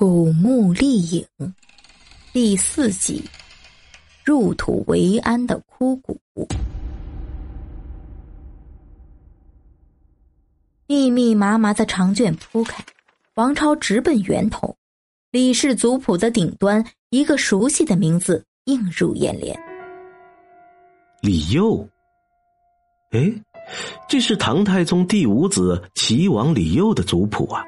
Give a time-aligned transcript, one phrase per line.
[0.00, 1.26] 古墓丽影
[2.32, 3.20] 第四集：
[4.24, 6.16] 入土为安的枯骨。
[10.86, 12.84] 密密麻麻的长卷铺开，
[13.34, 14.72] 王超直奔源头。
[15.32, 19.60] 李氏族谱的顶端，一个熟悉的名字映入眼帘：
[21.22, 21.84] 李佑。
[23.10, 23.32] 哎，
[24.08, 27.64] 这是唐太宗第五子齐王李佑的族谱啊！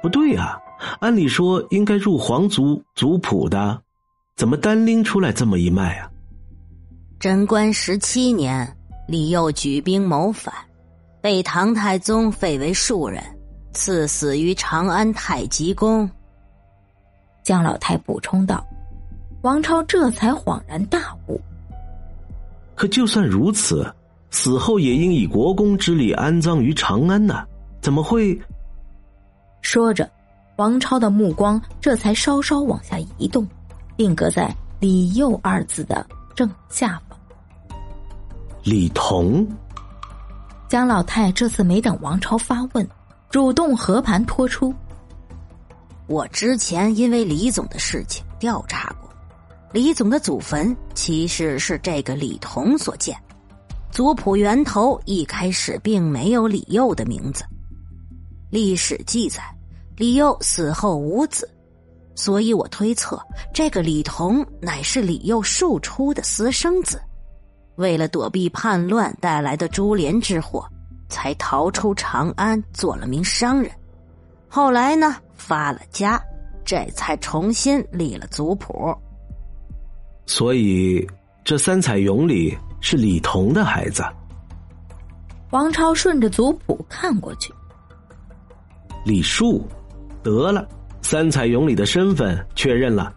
[0.00, 0.58] 不对呀。
[1.00, 3.80] 按理说应该入皇族族谱的，
[4.36, 6.10] 怎么单拎出来这么一脉啊？
[7.18, 8.66] 贞观十七年，
[9.06, 10.54] 李佑举兵谋反，
[11.20, 13.22] 被唐太宗废为庶人，
[13.72, 16.08] 赐死于长安太极宫。
[17.42, 18.66] 姜老太补充道
[19.42, 21.40] ：“王超这才恍然大悟。
[22.74, 23.86] 可就算如此，
[24.30, 27.46] 死后也应以国公之礼安葬于长安呢？
[27.82, 28.38] 怎么会？”
[29.60, 30.08] 说着。
[30.60, 33.48] 王超的目光这才稍稍往下移动，
[33.96, 37.18] 定格在“李佑”二字的正下方。
[38.62, 39.48] 李彤，
[40.68, 42.86] 江老太这次没等王超发问，
[43.30, 44.74] 主动和盘托出
[46.06, 49.08] ：“我之前因为李总的事情调查过，
[49.72, 53.16] 李总的祖坟其实是这个李彤所建，
[53.90, 57.44] 族谱源头一开始并没有李佑的名字，
[58.50, 59.42] 历史记载。”
[60.00, 61.46] 李佑死后无子，
[62.14, 63.20] 所以我推测
[63.52, 66.98] 这个李彤乃是李佑庶出的私生子，
[67.76, 70.66] 为了躲避叛乱带来的株连之祸，
[71.10, 73.70] 才逃出长安做了名商人。
[74.48, 76.18] 后来呢，发了家，
[76.64, 78.96] 这才重新立了族谱。
[80.24, 81.06] 所以
[81.44, 84.02] 这三彩俑里是李彤的孩子。
[85.50, 87.52] 王超顺着族谱看过去，
[89.04, 89.62] 李树。
[90.22, 90.66] 得了，
[91.02, 93.12] 三彩俑里的身份确认了，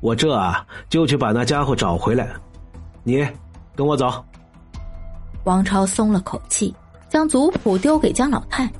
[0.00, 2.28] 我这啊就去把那家伙找回来。
[3.02, 3.26] 你
[3.74, 4.24] 跟我走。
[5.44, 6.74] 王超松了口气，
[7.08, 8.70] 将族谱丢给江老太。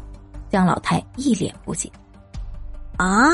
[0.49, 1.91] 江老太一脸不解。
[2.97, 3.29] 啊！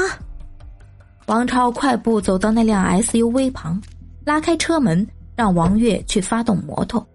[1.26, 3.80] 王超快步走到那辆 SUV 旁，
[4.24, 5.06] 拉开车门，
[5.36, 7.06] 让王月去发动摩托，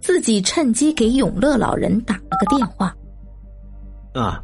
[0.00, 2.94] 自己趁机给永乐老人打了个电话。
[4.14, 4.42] 啊。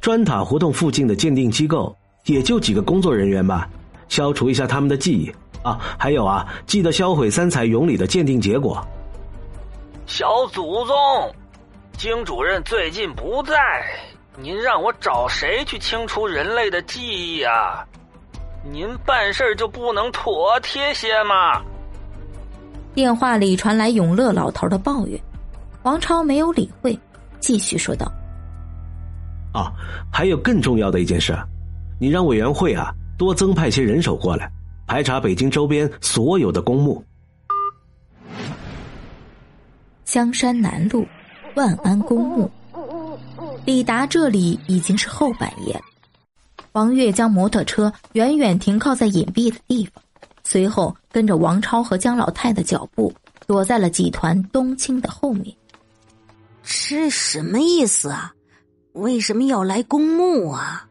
[0.00, 3.68] 砖塔胡同附近的鉴定机构也就几个工作人员吧，
[4.08, 5.78] 消除一下他们的记忆啊！
[5.98, 8.86] 还有啊，记得销毁三彩俑里的鉴定结果。
[10.06, 10.94] 小祖宗，
[11.96, 13.54] 经主任最近不在，
[14.36, 17.84] 您让我找谁去清除人类的记忆啊？
[18.70, 21.62] 您办事就不能妥帖些吗？
[22.94, 25.20] 电话里传来永乐老头的抱怨，
[25.82, 26.98] 王超没有理会，
[27.40, 28.10] 继续说道。
[29.54, 29.72] 啊，
[30.12, 31.32] 还有更重要的一件事，
[32.00, 34.50] 你让委员会啊多增派些人手过来，
[34.84, 37.02] 排查北京周边所有的公墓。
[40.04, 41.06] 香山南路
[41.54, 42.50] 万安公墓，
[43.64, 45.82] 抵达这里已经是后半夜了。
[46.72, 50.02] 王月将摩托车远远停靠在隐蔽的地方，
[50.42, 53.14] 随后跟着王超和江老太的脚步，
[53.46, 55.54] 躲在了几团冬青的后面。
[56.64, 58.34] 这什么意思啊？
[58.94, 60.88] 为什么要来公墓啊？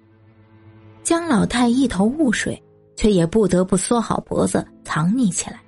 [1.04, 2.62] 江老太一头雾水，
[2.98, 5.62] 却也不得不缩好脖子藏匿起来。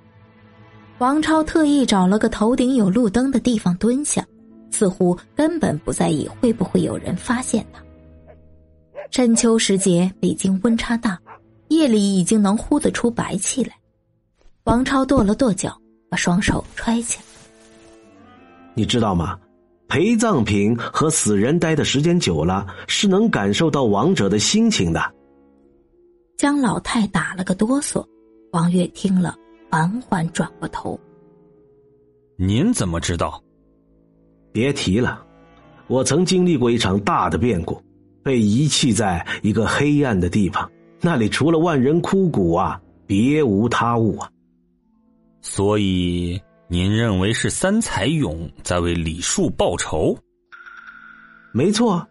[0.98, 4.26] 王超特意找了个头顶有路灯的地方蹲下，
[4.70, 7.82] 似乎根本不在意会不会有人发现他。
[9.10, 11.18] 深秋时节，北京温差大，
[11.68, 13.72] 夜里已经能呼得出白气来。
[14.64, 15.74] 王超跺了跺脚，
[16.10, 17.24] 把双手揣起来。
[18.74, 19.38] 你知道吗？
[19.88, 25.00] 陪葬品和死人待的时间久了，是能感受到亡者的心情的。
[26.36, 28.04] 江老太打了个哆嗦，
[28.52, 29.36] 王月听了，
[29.70, 30.98] 缓缓转过头。
[32.36, 33.42] 您怎么知道？
[34.52, 35.24] 别提了，
[35.86, 37.80] 我曾经历过一场大的变故，
[38.22, 40.70] 被遗弃在一个黑暗的地方，
[41.00, 44.28] 那里除了万人枯骨啊，别无他物啊。
[45.40, 46.40] 所以。
[46.68, 50.16] 您认为是三才勇在为李树报仇？
[51.52, 52.04] 没错，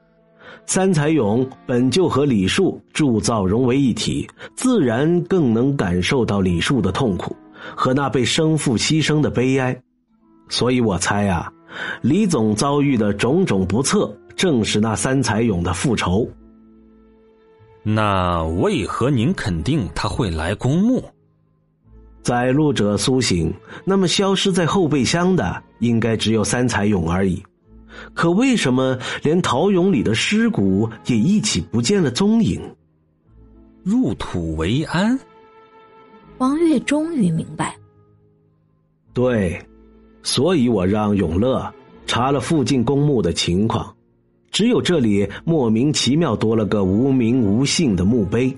[0.66, 4.26] 三才勇本就和李树铸造融为一体，
[4.56, 7.36] 自然更能感受到李树的痛苦
[7.76, 9.78] 和那被生父牺牲的悲哀。
[10.48, 11.52] 所以我猜啊，
[12.02, 16.26] 李总遭遇的种种不测，正是那三才勇的复仇。
[17.84, 21.04] 那为何您肯定他会来公墓？
[22.26, 27.40] 载路者苏醒，那么消失在后备箱的应该只有三彩俑而已。
[28.16, 32.60] 可为什么连陶俑里的尸骨也一起不见了踪影？
[33.84, 35.20] 入土为安。
[36.40, 37.78] 王月终于明白，
[39.14, 39.64] 对，
[40.24, 41.72] 所以我让永乐
[42.08, 43.96] 查了附近公墓的情况，
[44.50, 48.52] 只有这里莫名其妙多了个无名无姓的墓碑。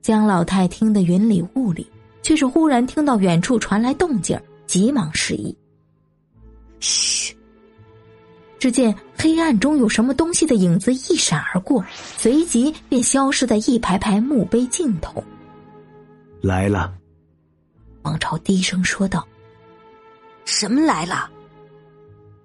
[0.00, 1.84] 江老太听得云里雾里，
[2.22, 5.56] 却是忽然听到远处传来动静，急忙示意
[6.80, 7.36] ：“嘘。”
[8.58, 11.82] 只见黑暗中有什么东西的影子一闪而过，
[12.16, 15.24] 随即便消失在一排排墓碑尽头。
[16.42, 16.92] 来了，
[18.02, 19.26] 王朝低声说道
[20.44, 21.30] ：“什么来了？”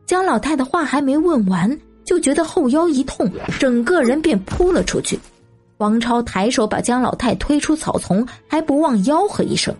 [0.07, 3.30] 江老太的话还没问完，就觉得后腰一痛，
[3.60, 5.19] 整个人便扑了出去。
[5.77, 9.75] 王超抬手把江老太推出草丛，还不忘吆喝一声：“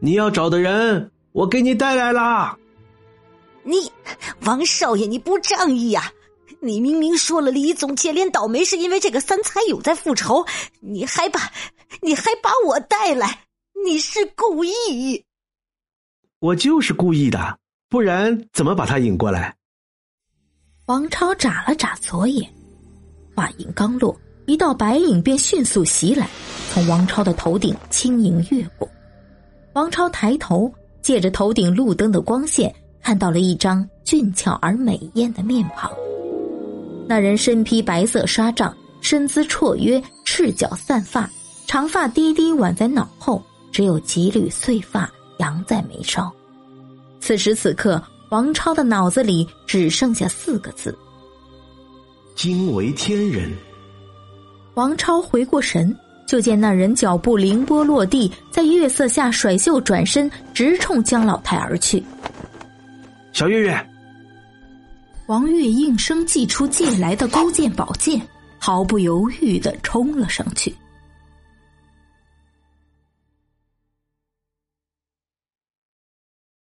[0.00, 2.56] 你要找的人，我给你带来了。”
[3.62, 3.90] 你，
[4.44, 6.12] 王少爷，你不仗义呀！
[6.60, 10.44] 你明明说了李总接连倒霉是因为这个三才友在复仇，
[10.80, 11.40] 你还把，
[12.02, 13.44] 你还把我带来，
[13.84, 15.24] 你是故意！
[16.38, 17.58] 我就是故意的，
[17.88, 19.56] 不然怎么把他引过来？
[20.86, 22.50] 王超眨了眨左眼，
[23.34, 24.18] 话音刚落，
[24.50, 26.28] 一道白影便迅速袭来，
[26.72, 28.88] 从王超的头顶轻盈越过。
[29.74, 30.68] 王超抬头，
[31.00, 32.74] 借着头顶路灯的光线。
[33.00, 35.88] 看到了一张俊俏而美艳的面庞。
[37.06, 41.30] 那人身披白色纱帐，身姿绰约，赤脚散发，
[41.68, 45.08] 长发低低挽在脑后，只有几缕碎发
[45.38, 46.28] 扬在眉梢。
[47.20, 50.98] 此时此刻，王超的脑子里只剩下四个字：
[52.34, 53.52] 惊为天人。
[54.80, 55.94] 王超回过神，
[56.24, 62.02] 就见那人脚步凌波落地，在月色下甩袖转身，直冲江老太而去。
[63.30, 63.86] 小月月，
[65.26, 68.18] 王月应声祭出借来的勾践宝剑，
[68.58, 70.74] 毫不犹豫的冲了上去。